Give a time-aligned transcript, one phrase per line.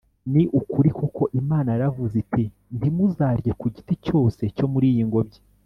[0.33, 2.43] ”Ni ukuri koko Imana yaravuze iti,
[2.77, 5.39] ntimuzarye ku giti cyose cyo muri iyi ngobyi?